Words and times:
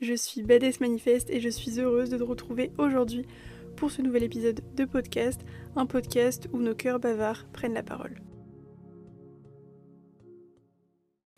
je 0.00 0.14
suis 0.14 0.42
Badass 0.42 0.80
Manifeste 0.80 1.30
et 1.30 1.40
je 1.40 1.48
suis 1.48 1.80
heureuse 1.80 2.10
de 2.10 2.18
te 2.18 2.22
retrouver 2.22 2.70
aujourd'hui 2.78 3.24
pour 3.76 3.90
ce 3.90 4.02
nouvel 4.02 4.24
épisode 4.24 4.60
de 4.74 4.84
podcast, 4.84 5.40
un 5.74 5.86
podcast 5.86 6.48
où 6.52 6.58
nos 6.58 6.74
cœurs 6.74 7.00
bavards 7.00 7.46
prennent 7.52 7.74
la 7.74 7.82
parole. 7.82 8.20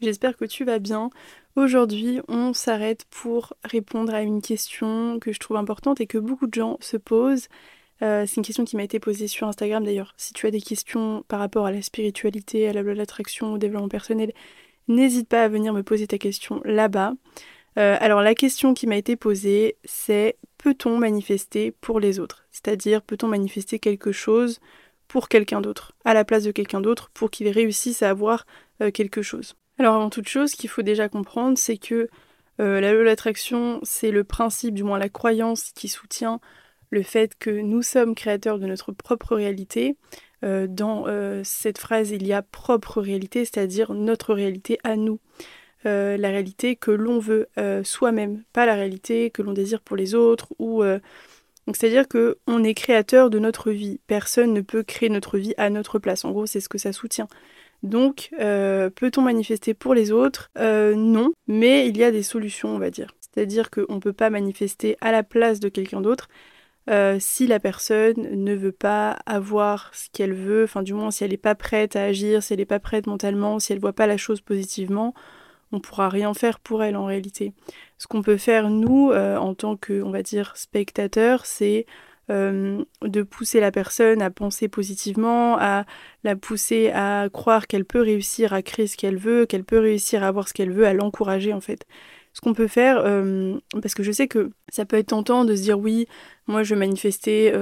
J'espère 0.00 0.36
que 0.36 0.44
tu 0.44 0.64
vas 0.64 0.78
bien. 0.78 1.10
Aujourd'hui, 1.56 2.20
on 2.28 2.52
s'arrête 2.52 3.04
pour 3.10 3.54
répondre 3.64 4.14
à 4.14 4.22
une 4.22 4.40
question 4.40 5.18
que 5.18 5.32
je 5.32 5.40
trouve 5.40 5.56
importante 5.56 6.00
et 6.00 6.06
que 6.06 6.18
beaucoup 6.18 6.46
de 6.46 6.54
gens 6.54 6.78
se 6.80 6.96
posent. 6.96 7.48
Euh, 8.02 8.24
c'est 8.24 8.36
une 8.36 8.44
question 8.44 8.64
qui 8.64 8.76
m'a 8.76 8.84
été 8.84 9.00
posée 9.00 9.26
sur 9.26 9.48
Instagram 9.48 9.84
d'ailleurs. 9.84 10.14
Si 10.16 10.32
tu 10.32 10.46
as 10.46 10.52
des 10.52 10.60
questions 10.60 11.24
par 11.26 11.40
rapport 11.40 11.66
à 11.66 11.72
la 11.72 11.82
spiritualité, 11.82 12.68
à 12.68 12.72
la 12.72 12.82
loi 12.82 12.92
de 12.92 12.98
l'attraction, 12.98 13.54
au 13.54 13.58
développement 13.58 13.88
personnel, 13.88 14.32
n'hésite 14.86 15.28
pas 15.28 15.42
à 15.42 15.48
venir 15.48 15.72
me 15.72 15.82
poser 15.82 16.06
ta 16.06 16.18
question 16.18 16.60
là-bas. 16.64 17.14
Euh, 17.76 17.96
alors 18.00 18.22
la 18.22 18.34
question 18.34 18.74
qui 18.74 18.86
m'a 18.86 18.96
été 18.96 19.16
posée, 19.16 19.76
c'est 19.84 20.36
peut-on 20.56 20.98
manifester 20.98 21.70
pour 21.70 22.00
les 22.00 22.18
autres? 22.18 22.44
C'est-à-dire 22.50 23.02
peut-on 23.02 23.28
manifester 23.28 23.78
quelque 23.78 24.12
chose 24.12 24.60
pour 25.06 25.28
quelqu'un 25.28 25.60
d'autre, 25.60 25.92
à 26.04 26.14
la 26.14 26.24
place 26.24 26.44
de 26.44 26.50
quelqu'un 26.50 26.80
d'autre, 26.80 27.10
pour 27.14 27.30
qu'il 27.30 27.48
réussisse 27.48 28.02
à 28.02 28.10
avoir 28.10 28.46
euh, 28.82 28.90
quelque 28.90 29.22
chose? 29.22 29.54
Alors 29.78 29.94
avant 29.94 30.10
toute 30.10 30.28
chose, 30.28 30.50
ce 30.50 30.56
qu'il 30.56 30.70
faut 30.70 30.82
déjà 30.82 31.08
comprendre, 31.08 31.56
c'est 31.56 31.76
que 31.76 32.08
euh, 32.60 32.80
la 32.80 32.92
loi 32.92 33.00
de 33.00 33.04
l'attraction, 33.04 33.78
c'est 33.84 34.10
le 34.10 34.24
principe, 34.24 34.74
du 34.74 34.82
moins 34.82 34.98
la 34.98 35.08
croyance 35.08 35.70
qui 35.74 35.88
soutient 35.88 36.40
le 36.90 37.02
fait 37.02 37.36
que 37.38 37.50
nous 37.50 37.82
sommes 37.82 38.14
créateurs 38.14 38.58
de 38.58 38.66
notre 38.66 38.92
propre 38.92 39.36
réalité. 39.36 39.96
dans 40.42 41.04
cette 41.44 41.76
phrase, 41.76 42.12
il 42.12 42.26
y 42.26 42.32
a 42.32 42.40
propre 42.40 43.02
réalité, 43.02 43.44
c'est-à-dire 43.44 43.92
notre 43.92 44.32
réalité 44.32 44.78
à 44.84 44.96
nous. 44.96 45.20
Euh, 45.86 46.16
la 46.16 46.30
réalité 46.30 46.74
que 46.74 46.90
l'on 46.90 47.18
veut 47.18 47.48
euh, 47.56 47.84
soi-même, 47.84 48.42
pas 48.52 48.66
la 48.66 48.74
réalité 48.74 49.30
que 49.30 49.42
l'on 49.42 49.52
désire 49.52 49.80
pour 49.80 49.96
les 49.96 50.14
autres 50.14 50.48
ou 50.58 50.82
euh, 50.82 50.98
c'est-à-dire 51.68 52.08
que 52.08 52.38
on 52.46 52.64
est 52.64 52.74
créateur 52.74 53.30
de 53.30 53.38
notre 53.38 53.70
vie. 53.70 54.00
Personne 54.06 54.52
ne 54.52 54.60
peut 54.60 54.82
créer 54.82 55.08
notre 55.08 55.38
vie 55.38 55.54
à 55.58 55.70
notre 55.70 55.98
place. 55.98 56.24
En 56.24 56.32
gros, 56.32 56.46
c'est 56.46 56.60
ce 56.60 56.68
que 56.68 56.78
ça 56.78 56.92
soutient. 56.92 57.28
Donc, 57.82 58.30
peut-on 58.38 59.20
manifester 59.20 59.74
pour 59.74 59.92
les 59.92 60.10
autres? 60.10 60.50
Non, 60.56 61.30
mais 61.46 61.86
il 61.86 61.98
y 61.98 62.04
a 62.04 62.10
des 62.10 62.22
solutions, 62.22 62.70
on 62.70 62.78
va 62.78 62.88
dire. 62.88 63.14
C'est-à-dire 63.20 63.70
qu'on 63.70 63.96
ne 63.96 64.00
peut 64.00 64.14
pas 64.14 64.30
manifester 64.30 64.96
à 65.02 65.12
la 65.12 65.22
place 65.22 65.60
de 65.60 65.68
quelqu'un 65.68 66.00
d'autre 66.00 66.28
si 67.18 67.46
la 67.46 67.60
personne 67.60 68.14
ne 68.16 68.54
veut 68.54 68.72
pas 68.72 69.18
avoir 69.26 69.90
ce 69.94 70.08
qu'elle 70.10 70.32
veut, 70.32 70.64
enfin 70.64 70.82
du 70.82 70.94
moins 70.94 71.10
si 71.10 71.22
elle 71.22 71.32
n'est 71.32 71.36
pas 71.36 71.54
prête 71.54 71.96
à 71.96 72.04
agir, 72.04 72.42
si 72.42 72.54
elle 72.54 72.60
n'est 72.60 72.64
pas 72.64 72.80
prête 72.80 73.06
mentalement, 73.06 73.58
si 73.58 73.72
elle 73.72 73.78
ne 73.78 73.82
voit 73.82 73.92
pas 73.92 74.06
la 74.06 74.16
chose 74.16 74.40
positivement, 74.40 75.12
on 75.72 75.80
pourra 75.80 76.08
rien 76.08 76.32
faire 76.34 76.60
pour 76.60 76.82
elle 76.82 76.96
en 76.96 77.04
réalité. 77.04 77.52
Ce 77.98 78.06
qu'on 78.06 78.22
peut 78.22 78.36
faire 78.36 78.70
nous 78.70 79.10
euh, 79.10 79.36
en 79.36 79.54
tant 79.54 79.76
que 79.76 80.02
on 80.02 80.10
va 80.10 80.22
dire 80.22 80.56
spectateur, 80.56 81.46
c'est 81.46 81.86
euh, 82.30 82.84
de 83.02 83.22
pousser 83.22 83.60
la 83.60 83.70
personne 83.70 84.22
à 84.22 84.30
penser 84.30 84.68
positivement, 84.68 85.56
à 85.58 85.84
la 86.24 86.36
pousser 86.36 86.90
à 86.90 87.28
croire 87.32 87.66
qu'elle 87.66 87.84
peut 87.84 88.02
réussir 88.02 88.52
à 88.52 88.62
créer 88.62 88.86
ce 88.86 88.96
qu'elle 88.96 89.16
veut, 89.16 89.46
qu'elle 89.46 89.64
peut 89.64 89.78
réussir 89.78 90.22
à 90.22 90.28
avoir 90.28 90.48
ce 90.48 90.54
qu'elle 90.54 90.72
veut, 90.72 90.86
à 90.86 90.92
l'encourager 90.92 91.52
en 91.52 91.60
fait. 91.60 91.86
Ce 92.34 92.40
qu'on 92.40 92.54
peut 92.54 92.68
faire, 92.68 93.02
euh, 93.04 93.58
parce 93.82 93.94
que 93.94 94.02
je 94.02 94.12
sais 94.12 94.28
que 94.28 94.50
ça 94.68 94.84
peut 94.84 94.96
être 94.96 95.08
tentant 95.08 95.44
de 95.44 95.56
se 95.56 95.62
dire 95.62 95.78
oui, 95.78 96.06
moi 96.46 96.62
je 96.62 96.74
vais 96.74 96.78
manifester 96.78 97.52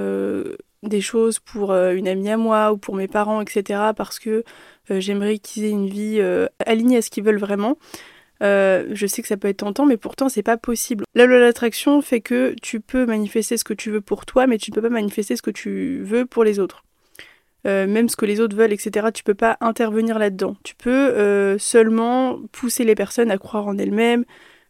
des 0.83 1.01
choses 1.01 1.39
pour 1.39 1.73
une 1.73 2.07
amie 2.07 2.29
à 2.29 2.37
moi 2.37 2.71
ou 2.71 2.77
pour 2.77 2.95
mes 2.95 3.07
parents, 3.07 3.41
etc. 3.41 3.93
parce 3.95 4.19
que 4.19 4.43
j'aimerais 4.89 5.39
qu'ils 5.39 5.65
aient 5.65 5.71
une 5.71 5.87
vie 5.87 6.17
euh, 6.19 6.47
alignée 6.65 6.97
à 6.97 7.01
ce 7.01 7.09
qu'ils 7.09 7.23
veulent 7.23 7.39
vraiment. 7.39 7.77
Euh, 8.43 8.87
je 8.91 9.07
sais 9.07 9.21
que 9.21 9.27
ça 9.27 9.37
peut 9.37 9.47
être 9.47 9.57
tentant, 9.57 9.85
mais 9.85 9.97
pourtant 9.97 10.29
c'est 10.29 10.43
pas 10.43 10.57
possible. 10.57 11.05
La 11.15 11.25
loi 11.25 11.37
de 11.37 11.41
l'attraction 11.41 12.01
fait 12.01 12.21
que 12.21 12.55
tu 12.61 12.79
peux 12.79 13.05
manifester 13.05 13.57
ce 13.57 13.63
que 13.63 13.73
tu 13.73 13.89
veux 13.89 14.01
pour 14.01 14.25
toi, 14.25 14.47
mais 14.47 14.57
tu 14.57 14.71
ne 14.71 14.75
peux 14.75 14.81
pas 14.81 14.89
manifester 14.89 15.35
ce 15.35 15.41
que 15.41 15.51
tu 15.51 16.01
veux 16.03 16.25
pour 16.25 16.43
les 16.43 16.59
autres. 16.59 16.83
même 17.65 18.07
ce 18.07 18.15
que 18.15 18.25
les 18.25 18.39
autres 18.39 18.55
veulent, 18.55 18.71
etc. 18.71 19.07
Tu 19.13 19.23
peux 19.23 19.33
pas 19.33 19.57
intervenir 19.59 20.19
là-dedans. 20.19 20.55
Tu 20.63 20.75
peux 20.75 21.57
seulement 21.59 22.39
pousser 22.51 22.85
les 22.85 22.95
personnes 22.95 23.31
à 23.31 23.37
croire 23.37 23.67
en 23.67 23.77
elles-mêmes, 23.77 24.23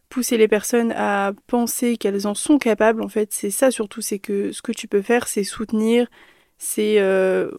pousser 0.08 0.36
les 0.38 0.48
personnes 0.48 0.92
à 0.96 1.32
penser 1.46 1.96
qu'elles 1.96 2.26
en 2.26 2.34
sont 2.34 2.58
capables. 2.58 3.02
En 3.02 3.08
fait, 3.08 3.32
c'est 3.32 3.50
ça 3.50 3.70
surtout. 3.70 4.00
C'est 4.00 4.18
que 4.18 4.50
ce 4.50 4.62
que 4.62 4.72
tu 4.72 4.88
peux 4.88 5.02
faire, 5.02 5.28
c'est 5.28 5.44
soutenir, 5.44 6.08
c'est 6.56 6.98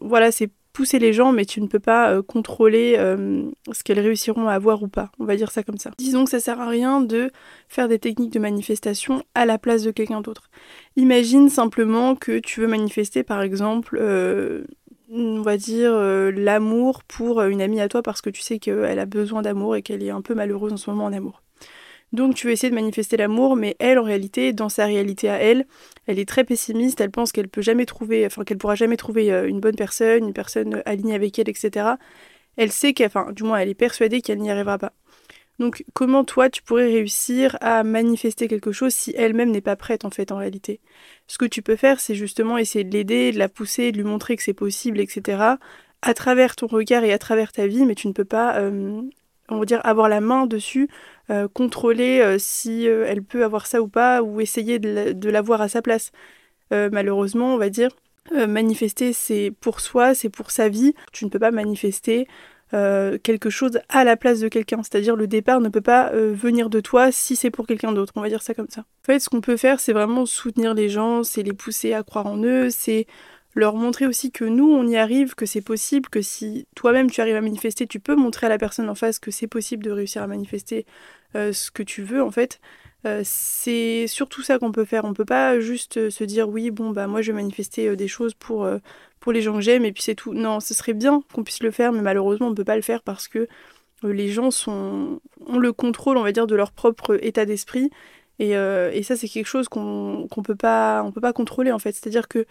voilà, 0.01 0.31
c'est 0.31 0.49
pousser 0.73 0.99
les 0.99 1.13
gens, 1.13 1.31
mais 1.31 1.45
tu 1.45 1.61
ne 1.61 1.67
peux 1.67 1.79
pas 1.79 2.11
euh, 2.11 2.21
contrôler 2.21 2.95
euh, 2.97 3.49
ce 3.71 3.83
qu'elles 3.83 3.99
réussiront 3.99 4.47
à 4.47 4.53
avoir 4.53 4.83
ou 4.83 4.87
pas. 4.87 5.11
On 5.19 5.25
va 5.25 5.35
dire 5.35 5.51
ça 5.51 5.63
comme 5.63 5.77
ça. 5.77 5.91
Disons 5.97 6.25
que 6.25 6.31
ça 6.31 6.39
sert 6.39 6.59
à 6.59 6.67
rien 6.67 7.01
de 7.01 7.31
faire 7.67 7.87
des 7.87 7.99
techniques 7.99 8.33
de 8.33 8.39
manifestation 8.39 9.23
à 9.35 9.45
la 9.45 9.57
place 9.57 9.83
de 9.83 9.91
quelqu'un 9.91 10.21
d'autre. 10.21 10.49
Imagine 10.95 11.49
simplement 11.49 12.15
que 12.15 12.39
tu 12.39 12.61
veux 12.61 12.67
manifester, 12.67 13.23
par 13.23 13.41
exemple, 13.41 13.97
euh, 13.99 14.63
on 15.11 15.41
va 15.41 15.57
dire 15.57 15.91
l'amour 15.91 17.03
pour 17.03 17.41
une 17.41 17.63
amie 17.63 17.81
à 17.81 17.89
toi 17.89 18.03
parce 18.03 18.21
que 18.21 18.29
tu 18.29 18.41
sais 18.41 18.59
qu'elle 18.59 18.99
a 18.99 19.05
besoin 19.07 19.41
d'amour 19.41 19.75
et 19.75 19.81
qu'elle 19.81 20.03
est 20.03 20.11
un 20.11 20.21
peu 20.21 20.35
malheureuse 20.35 20.71
en 20.71 20.77
ce 20.77 20.89
moment 20.91 21.05
en 21.05 21.13
amour. 21.13 21.41
Donc 22.11 22.35
tu 22.35 22.47
veux 22.47 22.53
essayer 22.53 22.69
de 22.69 22.75
manifester 22.75 23.17
l'amour, 23.17 23.55
mais 23.55 23.75
elle, 23.79 23.99
en 23.99 24.03
réalité, 24.03 24.53
dans 24.53 24.69
sa 24.69 24.85
réalité 24.85 25.29
à 25.29 25.37
elle, 25.37 25.67
elle 26.07 26.19
est 26.19 26.27
très 26.27 26.43
pessimiste, 26.43 27.01
elle 27.01 27.11
pense 27.11 27.31
qu'elle 27.31 27.47
peut 27.47 27.61
jamais 27.61 27.85
trouver, 27.85 28.25
enfin 28.25 28.43
qu'elle 28.43 28.57
pourra 28.57 28.75
jamais 28.75 28.97
trouver 28.97 29.31
euh, 29.31 29.47
une 29.47 29.59
bonne 29.59 29.75
personne, 29.75 30.25
une 30.25 30.33
personne 30.33 30.81
alignée 30.85 31.15
avec 31.15 31.37
elle, 31.37 31.49
etc. 31.49 31.91
Elle 32.57 32.71
sait 32.71 32.93
qu'elle, 32.93 33.07
enfin, 33.07 33.31
du 33.31 33.43
moins, 33.43 33.59
elle 33.59 33.69
est 33.69 33.75
persuadée 33.75 34.21
qu'elle 34.21 34.39
n'y 34.39 34.51
arrivera 34.51 34.77
pas. 34.77 34.93
Donc 35.59 35.83
comment 35.93 36.23
toi 36.23 36.49
tu 36.49 36.63
pourrais 36.63 36.85
réussir 36.85 37.57
à 37.59 37.83
manifester 37.83 38.47
quelque 38.47 38.71
chose 38.71 38.93
si 38.93 39.13
elle-même 39.17 39.51
n'est 39.51 39.61
pas 39.61 39.75
prête 39.75 40.05
en 40.05 40.09
fait 40.09 40.31
en 40.31 40.37
réalité? 40.37 40.79
Ce 41.27 41.37
que 41.37 41.45
tu 41.45 41.61
peux 41.61 41.75
faire 41.75 41.99
c'est 41.99 42.15
justement 42.15 42.57
essayer 42.57 42.85
de 42.85 42.91
l'aider, 42.91 43.33
de 43.33 43.39
la 43.39 43.49
pousser, 43.49 43.91
de 43.91 43.97
lui 43.97 44.05
montrer 44.05 44.37
que 44.37 44.43
c'est 44.43 44.53
possible, 44.53 44.99
etc. 45.01 45.57
à 46.01 46.13
travers 46.13 46.55
ton 46.55 46.67
regard 46.67 47.03
et 47.03 47.11
à 47.11 47.19
travers 47.19 47.51
ta 47.51 47.67
vie, 47.67 47.85
mais 47.85 47.95
tu 47.95 48.07
ne 48.07 48.13
peux 48.13 48.25
pas, 48.25 48.57
euh, 48.57 49.01
on 49.51 49.59
va 49.59 49.65
dire, 49.65 49.81
avoir 49.83 50.09
la 50.09 50.21
main 50.21 50.45
dessus 50.45 50.89
euh, 51.31 51.47
contrôler 51.47 52.21
euh, 52.21 52.37
si 52.39 52.87
euh, 52.87 53.05
elle 53.07 53.21
peut 53.21 53.43
avoir 53.43 53.67
ça 53.67 53.81
ou 53.81 53.87
pas, 53.87 54.23
ou 54.23 54.41
essayer 54.41 54.79
de 54.79 55.29
l'avoir 55.29 55.61
à 55.61 55.69
sa 55.69 55.81
place. 55.81 56.11
malheureusement, 56.71 57.55
on 57.55 57.57
va 57.57 57.69
dire, 57.69 57.89
manifester 58.31 59.11
c'est 59.11 59.51
pour 59.59 59.79
soi, 59.79 60.13
c'est 60.13 60.29
pour 60.29 60.51
sa 60.51 60.69
vie. 60.69 60.93
Tu 61.11 61.25
ne 61.25 61.29
peux 61.29 61.39
pas 61.39 61.51
manifester 61.51 62.27
quelque 62.71 63.49
chose 63.49 63.79
à 63.89 64.03
la 64.03 64.15
place 64.15 64.39
de 64.39 64.47
quelqu'un. 64.47 64.83
C'est-à-dire 64.83 65.15
le 65.15 65.25
départ 65.25 65.61
ne 65.61 65.69
peut 65.69 65.81
pas 65.81 66.11
venir 66.13 66.69
de 66.69 66.79
toi 66.79 67.11
si 67.11 67.35
c'est 67.35 67.49
pour 67.49 67.65
quelqu'un 67.65 67.91
d'autre. 67.91 68.13
On 68.15 68.21
va 68.21 68.29
dire 68.29 68.43
ça 68.43 68.53
comme 68.53 68.69
ça. 68.69 68.81
En 68.81 69.05
fait, 69.05 69.19
ce 69.19 69.29
qu'on 69.29 69.41
peut 69.41 69.57
faire, 69.57 69.79
c'est 69.79 69.93
vraiment 69.93 70.27
soutenir 70.27 70.75
les 70.75 70.89
gens, 70.89 71.23
c'est 71.23 71.41
les 71.41 71.53
pousser 71.53 71.93
à 71.93 72.03
croire 72.03 72.27
en 72.27 72.37
eux, 72.43 72.69
c'est 72.69 73.07
leur 73.55 73.75
montrer 73.75 74.05
aussi 74.05 74.31
que 74.31 74.45
nous, 74.45 74.71
on 74.71 74.87
y 74.87 74.95
arrive, 74.95 75.35
que 75.35 75.45
c'est 75.45 75.61
possible, 75.61 76.09
que 76.09 76.21
si 76.21 76.67
toi-même 76.75 77.09
tu 77.09 77.21
arrives 77.21 77.35
à 77.35 77.41
manifester, 77.41 77.87
tu 77.87 77.99
peux 77.99 78.15
montrer 78.15 78.45
à 78.45 78.49
la 78.49 78.57
personne 78.57 78.89
en 78.89 78.95
face 78.95 79.19
que 79.19 79.31
c'est 79.31 79.47
possible 79.47 79.83
de 79.83 79.91
réussir 79.91 80.21
à 80.21 80.27
manifester 80.27 80.85
euh, 81.35 81.51
ce 81.51 81.71
que 81.71 81.83
tu 81.83 82.03
veux 82.03 82.21
en 82.23 82.31
fait. 82.31 82.59
Euh, 83.05 83.21
c'est 83.23 84.07
surtout 84.07 84.43
ça 84.43 84.59
qu'on 84.59 84.71
peut 84.71 84.85
faire. 84.85 85.05
On 85.05 85.13
peut 85.13 85.25
pas 85.25 85.59
juste 85.59 85.97
euh, 85.97 86.09
se 86.09 86.23
dire 86.23 86.49
oui, 86.49 86.69
bon 86.69 86.91
bah 86.91 87.07
moi 87.07 87.21
je 87.21 87.31
vais 87.31 87.37
manifester 87.37 87.95
des 87.95 88.07
choses 88.07 88.33
pour, 88.33 88.69
pour 89.19 89.31
les 89.31 89.41
gens 89.41 89.55
que 89.55 89.61
j'aime 89.61 89.85
et 89.85 89.91
puis 89.91 90.03
c'est 90.03 90.15
tout. 90.15 90.33
Non, 90.33 90.59
ce 90.59 90.73
serait 90.73 90.93
bien 90.93 91.23
qu'on 91.33 91.43
puisse 91.43 91.63
le 91.63 91.71
faire, 91.71 91.91
mais 91.91 92.01
malheureusement 92.01 92.47
on 92.47 92.55
peut 92.55 92.63
pas 92.63 92.75
le 92.75 92.81
faire 92.83 93.01
parce 93.01 93.27
que 93.27 93.47
les 94.03 94.29
gens 94.29 94.51
sont 94.51 95.21
ont 95.45 95.57
le 95.59 95.73
contrôle, 95.73 96.17
on 96.17 96.23
va 96.23 96.31
dire, 96.31 96.47
de 96.47 96.55
leur 96.55 96.71
propre 96.71 97.17
état 97.23 97.45
d'esprit. 97.45 97.89
Et, 98.39 98.51
et, 98.51 99.03
ça 99.03 99.17
c'est 99.17 99.27
quelque 99.27 99.47
chose 99.47 99.67
qu'on 99.69 100.27
qu'on 100.29 100.43
peut 100.43 100.55
peut 100.55 101.21
pas 101.21 101.33
contrôler 101.33 101.71
en 101.71 101.79
fait. 101.79 101.91
C'est-à-dire 101.93 102.27
que 102.27 102.45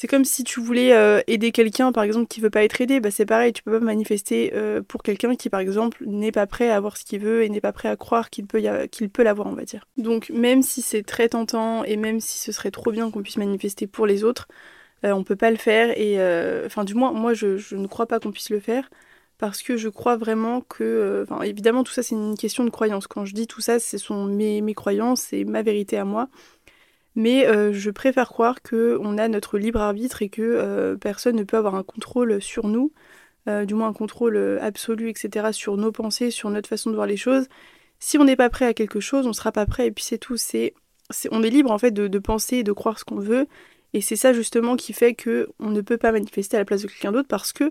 c'est 0.00 0.06
comme 0.06 0.24
si 0.24 0.44
tu 0.44 0.60
voulais 0.60 0.94
euh, 0.94 1.20
aider 1.26 1.52
quelqu'un, 1.52 1.92
par 1.92 2.04
exemple, 2.04 2.26
qui 2.26 2.40
veut 2.40 2.48
pas 2.48 2.64
être 2.64 2.80
aidé, 2.80 3.00
bah 3.00 3.10
c'est 3.10 3.26
pareil, 3.26 3.52
tu 3.52 3.62
peux 3.62 3.72
pas 3.72 3.84
manifester 3.84 4.50
euh, 4.54 4.80
pour 4.80 5.02
quelqu'un 5.02 5.36
qui, 5.36 5.50
par 5.50 5.60
exemple, 5.60 6.02
n'est 6.06 6.32
pas 6.32 6.46
prêt 6.46 6.70
à 6.70 6.76
avoir 6.76 6.96
ce 6.96 7.04
qu'il 7.04 7.20
veut 7.20 7.42
et 7.42 7.50
n'est 7.50 7.60
pas 7.60 7.74
prêt 7.74 7.90
à 7.90 7.96
croire 7.96 8.30
qu'il 8.30 8.46
peut, 8.46 8.62
qu'il 8.90 9.10
peut 9.10 9.22
l'avoir, 9.22 9.48
on 9.48 9.52
va 9.52 9.64
dire. 9.64 9.84
Donc, 9.98 10.30
même 10.30 10.62
si 10.62 10.80
c'est 10.80 11.02
très 11.02 11.28
tentant 11.28 11.84
et 11.84 11.98
même 11.98 12.18
si 12.18 12.38
ce 12.38 12.50
serait 12.50 12.70
trop 12.70 12.92
bien 12.92 13.10
qu'on 13.10 13.22
puisse 13.22 13.36
manifester 13.36 13.86
pour 13.86 14.06
les 14.06 14.24
autres, 14.24 14.48
euh, 15.04 15.12
on 15.12 15.22
peut 15.22 15.36
pas 15.36 15.50
le 15.50 15.58
faire 15.58 15.90
et, 15.98 16.16
enfin, 16.64 16.84
du 16.84 16.94
moins, 16.94 17.12
moi, 17.12 17.34
je, 17.34 17.74
ne 17.74 17.86
crois 17.86 18.06
pas 18.06 18.20
qu'on 18.20 18.32
puisse 18.32 18.48
le 18.48 18.60
faire 18.60 18.88
parce 19.36 19.62
que 19.62 19.76
je 19.76 19.90
crois 19.90 20.16
vraiment 20.16 20.62
que, 20.62 21.26
enfin, 21.28 21.42
évidemment, 21.42 21.84
tout 21.84 21.92
ça, 21.92 22.02
c'est 22.02 22.14
une 22.14 22.38
question 22.38 22.64
de 22.64 22.70
croyance. 22.70 23.06
Quand 23.06 23.26
je 23.26 23.34
dis 23.34 23.46
tout 23.46 23.60
ça, 23.60 23.78
ce 23.78 23.98
sont 23.98 24.24
mes, 24.24 24.62
croyances, 24.72 25.20
c'est 25.28 25.44
ma 25.44 25.60
vérité 25.60 25.98
à 25.98 26.06
moi 26.06 26.30
mais 27.20 27.46
euh, 27.46 27.70
je 27.74 27.90
préfère 27.90 28.28
croire 28.30 28.62
qu'on 28.62 29.18
a 29.18 29.28
notre 29.28 29.58
libre 29.58 29.80
arbitre 29.80 30.22
et 30.22 30.30
que 30.30 30.40
euh, 30.40 30.96
personne 30.96 31.36
ne 31.36 31.44
peut 31.44 31.58
avoir 31.58 31.74
un 31.74 31.82
contrôle 31.82 32.40
sur 32.40 32.66
nous, 32.66 32.92
euh, 33.46 33.66
du 33.66 33.74
moins 33.74 33.88
un 33.88 33.92
contrôle 33.92 34.58
absolu, 34.62 35.10
etc., 35.10 35.48
sur 35.52 35.76
nos 35.76 35.92
pensées, 35.92 36.30
sur 36.30 36.48
notre 36.48 36.68
façon 36.68 36.88
de 36.88 36.94
voir 36.94 37.06
les 37.06 37.18
choses. 37.18 37.46
Si 37.98 38.16
on 38.16 38.24
n'est 38.24 38.36
pas 38.36 38.48
prêt 38.48 38.64
à 38.64 38.72
quelque 38.72 39.00
chose, 39.00 39.26
on 39.26 39.30
ne 39.30 39.34
sera 39.34 39.52
pas 39.52 39.66
prêt 39.66 39.88
et 39.88 39.90
puis 39.92 40.02
c'est 40.02 40.16
tout. 40.16 40.38
C'est, 40.38 40.72
on 41.30 41.42
est 41.42 41.50
libre 41.50 41.70
en 41.70 41.78
fait 41.78 41.90
de, 41.90 42.18
penser 42.18 42.58
et 42.58 42.62
de 42.62 42.72
croire 42.72 42.98
ce 42.98 43.04
qu'on 43.04 43.18
veut. 43.20 43.46
Et 43.92 44.00
c'est 44.00 44.16
ça 44.16 44.32
justement 44.32 44.76
qui 44.76 44.94
fait 44.94 45.12
que 45.14 45.50
on 45.58 45.68
ne 45.68 45.82
peut 45.82 45.98
pas 45.98 46.12
manifester 46.12 46.56
à 46.56 46.60
la 46.60 46.64
place 46.64 46.82
de 46.82 46.86
quelqu'un 46.86 47.12
d'autre 47.12 47.28
parce 47.28 47.52
que 47.52 47.70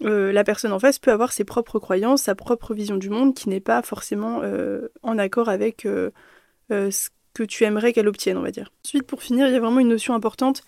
la 0.00 0.44
personne 0.44 0.72
en 0.72 0.78
face 0.78 0.98
peut 1.00 1.10
avoir 1.10 1.32
ses 1.32 1.44
propres 1.44 1.80
croyances, 1.80 2.22
sa 2.22 2.34
propre 2.36 2.74
vision 2.74 2.96
du 2.96 3.10
monde 3.10 3.34
qui 3.34 3.48
n'est 3.48 3.60
pas 3.60 3.82
forcément 3.82 4.42
en 5.02 5.18
accord 5.18 5.48
avec 5.48 5.86
ce 6.70 7.08
que 7.34 7.42
tu 7.42 7.64
aimerais 7.64 7.92
qu'elle 7.92 8.08
obtienne, 8.08 8.38
on 8.38 8.42
va 8.42 8.50
dire. 8.50 8.70
Ensuite, 8.84 9.04
pour 9.04 9.22
finir, 9.22 9.48
il 9.48 9.52
y 9.52 9.56
a 9.56 9.60
vraiment 9.60 9.80
une 9.80 9.88
notion 9.88 10.14
importante 10.14 10.62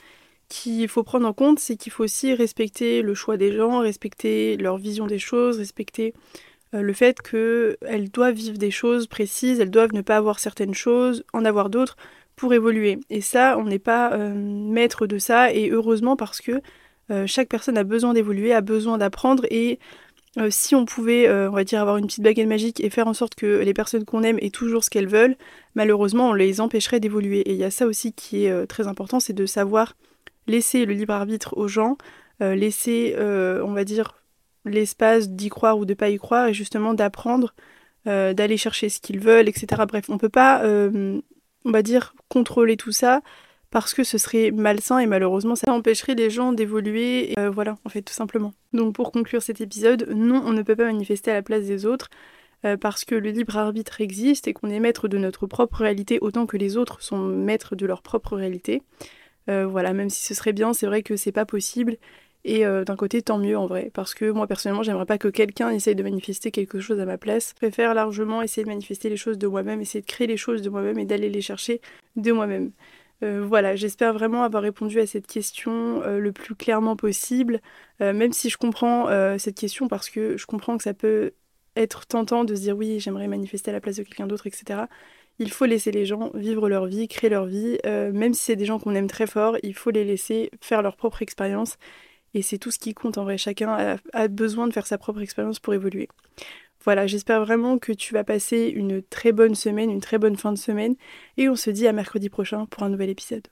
qu'il 0.49 0.89
faut 0.89 1.03
prendre 1.03 1.27
en 1.27 1.33
compte, 1.33 1.59
c'est 1.59 1.77
qu'il 1.77 1.93
faut 1.93 2.05
aussi 2.05 2.35
respecter 2.35 3.03
le 3.03 3.15
choix 3.15 3.37
des 3.37 3.53
gens, 3.53 3.81
respecter 3.81 4.57
leur 4.57 4.77
vision 4.77 5.07
des 5.07 5.19
choses, 5.19 5.59
respecter 5.59 6.15
euh, 6.75 6.83
le 6.83 6.93
fait 6.93 7.21
qu'elles 7.23 8.11
doivent 8.11 8.35
vivre 8.35 8.59
des 8.59 8.71
choses 8.71 9.07
précises, 9.07 9.61
elles 9.61 9.71
doivent 9.71 9.93
ne 9.93 10.03
pas 10.03 10.17
avoir 10.17 10.39
certaines 10.39 10.75
choses, 10.75 11.25
en 11.33 11.45
avoir 11.45 11.71
d'autres 11.71 11.97
pour 12.37 12.53
évoluer. 12.53 12.99
Et 13.11 13.21
ça, 13.21 13.57
on 13.59 13.65
n'est 13.65 13.79
pas 13.79 14.13
euh, 14.13 14.35
maître 14.35 15.07
de 15.07 15.19
ça, 15.19 15.53
et 15.53 15.71
heureusement 15.71 16.17
parce 16.17 16.41
que 16.41 16.61
euh, 17.11 17.27
chaque 17.27 17.49
personne 17.49 17.79
a 17.79 17.85
besoin 17.85 18.15
d'évoluer, 18.15 18.53
a 18.53 18.61
besoin 18.61 18.99
d'apprendre, 18.99 19.45
et 19.51 19.79
si 20.51 20.75
on 20.75 20.85
pouvait, 20.85 21.31
on 21.31 21.51
va 21.51 21.63
avoir 21.81 21.97
une 21.97 22.07
petite 22.07 22.23
baguette 22.23 22.49
magique 22.49 22.81
et 22.81 22.91
faire 22.91 23.09
en 23.09 23.15
sorte 23.15 23.35
que 23.35 23.61
les 23.61 23.75
personnes 23.75 24.05
qu'on 24.05 24.23
aime 24.23 24.39
aient 24.41 24.51
toujours 24.51 24.85
ce 24.85 24.91
qu'elles 24.91 25.09
veulent, 25.09 25.37
malheureusement, 25.75 26.31
on 26.31 26.35
les 26.35 26.61
empêcherait 26.61 27.01
d'évoluer. 27.01 27.41
Et 27.41 27.53
il 27.53 27.59
y 27.59 27.65
a 27.65 27.71
ça 27.71 27.87
aussi 27.87 28.13
qui 28.13 28.45
est 28.45 28.67
très 28.67 28.87
important, 28.87 29.19
c'est 29.19 29.33
de 29.33 29.47
savoir 29.47 29.97
laisser 30.47 30.85
le 30.85 30.93
libre 30.93 31.15
arbitre 31.15 31.57
aux 31.57 31.69
gens, 31.69 31.97
laisser, 32.41 33.17
on 33.19 33.73
va 33.73 33.85
dire, 33.85 34.15
l'espace 34.67 35.31
d'y 35.31 35.49
croire 35.49 35.79
ou 35.79 35.85
de 35.85 35.95
pas 35.95 36.11
y 36.11 36.19
croire 36.19 36.49
et 36.49 36.55
justement 36.55 36.93
d'apprendre, 36.93 37.55
euh, 38.07 38.35
d'aller 38.35 38.57
chercher 38.57 38.89
ce 38.89 39.01
qu'ils 39.01 39.21
veulent, 39.21 39.49
etc. 39.49 39.83
Bref, 39.89 40.07
on 40.09 40.19
peut 40.19 40.29
pas, 40.29 40.63
euh, 40.65 41.21
on 41.65 41.71
va 41.71 41.83
dire, 41.83 42.15
contrôler 42.29 42.77
tout 42.77 42.93
ça 42.93 43.23
parce 43.71 43.95
que 43.95 44.05
ce 44.05 44.19
serait 44.19 44.51
malsain 44.51 44.99
et 44.99 45.07
malheureusement 45.07 45.57
ça 45.57 45.73
empêcherait 45.73 46.15
les 46.15 46.31
gens 46.31 46.53
d'évoluer. 46.53 47.35
Euh, 47.39 47.51
voilà, 47.51 47.77
en 47.85 47.89
fait, 47.89 48.03
tout 48.03 48.15
simplement. 48.15 48.55
Donc 48.73 48.95
pour 48.95 49.13
conclure 49.13 49.43
cet 49.43 49.61
épisode, 49.61 50.09
non, 50.15 50.43
on 50.45 50.53
ne 50.53 50.63
peut 50.63 50.77
pas 50.77 50.87
manifester 50.87 51.31
à 51.31 51.35
la 51.35 51.43
place 51.43 51.65
des 51.65 51.87
autres 51.87 52.09
parce 52.81 53.05
que 53.05 53.15
le 53.15 53.31
libre 53.31 53.57
arbitre 53.59 54.01
existe 54.01 54.49
et 54.49 54.53
qu'on 54.53 54.71
est 54.71 54.81
maître 54.81 55.07
de 55.07 55.19
notre 55.19 55.47
propre 55.47 55.83
réalité 55.83 56.19
autant 56.21 56.47
que 56.47 56.57
les 56.57 56.77
autres 56.77 57.01
sont 57.01 57.19
maîtres 57.19 57.77
de 57.77 57.87
leur 57.87 58.03
propre 58.03 58.35
réalité. 58.35 58.83
voilà, 59.47 59.93
même 59.93 60.11
si 60.11 60.25
ce 60.25 60.35
serait 60.35 60.55
bien, 60.55 60.73
c'est 60.73 60.87
vrai 60.87 61.05
que 61.05 61.15
c'est 61.15 61.31
pas 61.31 61.45
possible 61.45 61.97
et 62.47 62.65
euh, 62.65 62.85
d'un 62.85 62.95
côté, 62.95 63.23
tant 63.23 63.39
mieux 63.39 63.59
en 63.59 63.67
vrai, 63.67 63.91
parce 63.93 64.15
que 64.15 64.31
moi 64.31 64.47
personnellement, 64.47 64.85
j'aimerais 64.85 65.05
pas 65.05 65.19
que 65.19 65.27
quelqu'un 65.27 65.71
essaye 65.71 65.97
de 65.97 66.03
manifester 66.05 66.53
quelque 66.53 66.79
chose 66.79 67.01
à 67.01 67.05
ma 67.05 67.19
place. 67.19 67.49
Je 67.51 67.55
préfère 67.55 67.93
largement 67.93 68.41
essayer 68.41 68.63
de 68.63 68.69
manifester 68.69 69.09
les 69.09 69.17
choses 69.17 69.37
de 69.37 69.49
moi-même, 69.49 69.81
essayer 69.81 70.01
de 70.01 70.07
créer 70.07 70.29
les 70.29 70.37
choses 70.37 70.63
de 70.63 70.71
moi-même 70.71 70.97
et 70.97 71.05
d'aller 71.05 71.29
les 71.29 71.41
chercher 71.41 71.81
de 72.15 72.31
moi-même. 72.31 72.71
Euh, 73.23 73.45
voilà, 73.47 73.77
j'espère 73.77 74.13
vraiment 74.13 74.43
avoir 74.43 74.63
répondu 74.63 75.01
à 75.01 75.07
cette 75.07 75.27
question 75.27 76.03
euh, 76.03 76.19
le 76.19 76.33
plus 76.33 76.55
clairement 76.55 76.97
possible, 76.97 77.61
même 78.01 78.33
si 78.33 78.51
je 78.51 78.59
comprends 78.59 79.09
cette 79.39 79.57
question 79.57 79.89
parce 79.89 80.11
que 80.11 80.37
je 80.37 80.47
comprends 80.47 80.77
que 80.77 80.83
ça 80.83 80.93
peut 80.95 81.33
être 81.77 82.07
tentant 82.07 82.45
de 82.45 82.55
se 82.55 82.61
dire 82.61 82.77
oui, 82.77 83.01
j'aimerais 83.01 83.29
manifester 83.29 83.71
à 83.71 83.75
la 83.75 83.81
place 83.81 83.97
de 83.97 84.03
quelqu'un 84.03 84.27
d'autre, 84.27 84.47
etc. 84.47 84.83
Il 85.39 85.51
faut 85.51 85.65
laisser 85.65 85.93
les 85.93 86.05
gens 86.05 86.31
vivre 86.35 86.69
leur 86.69 86.87
vie, 86.87 87.09
créer 87.09 87.31
leur 87.31 87.47
vie, 87.47 87.79
même 87.85 88.35
si 88.35 88.45
c'est 88.45 88.57
des 88.57 88.67
gens 88.67 88.79
qu'on 88.79 88.95
aime 88.95 89.07
très 89.07 89.27
fort, 89.27 89.57
il 89.63 89.75
faut 89.75 89.91
les 89.91 90.05
laisser 90.05 90.51
faire 90.61 90.83
leur 90.83 90.97
propre 90.97 91.23
expérience 91.23 91.79
et 92.37 92.43
c'est 92.43 92.59
tout 92.59 92.71
ce 92.71 92.79
qui 92.79 92.93
compte 92.93 93.17
en 93.17 93.25
vrai. 93.25 93.39
Chacun 93.39 93.99
a, 94.13 94.29
besoin 94.29 94.69
de 94.69 94.73
faire 94.73 94.87
sa 94.87 94.99
propre 94.99 95.23
expérience 95.23 95.59
pour 95.59 95.73
évoluer. 95.73 96.09
Voilà, 96.87 97.07
j'espère 97.07 97.45
vraiment 97.45 97.79
que 97.79 97.93
tu 97.93 98.15
vas 98.15 98.25
passer 98.25 98.69
une 98.69 99.03
très 99.03 99.33
bonne 99.33 99.55
semaine, 99.55 99.91
une 99.91 100.01
très 100.01 100.17
bonne 100.19 100.37
fin 100.37 100.53
de 100.53 100.59
semaine. 100.59 100.95
Et 101.37 101.49
on 101.51 101.57
se 101.57 101.69
dit 101.71 101.87
à 101.87 101.93
mercredi 101.93 102.31
prochain 102.31 102.65
pour 102.67 102.83
un 102.85 102.89
nouvel 102.89 103.11
épisode. 103.11 103.49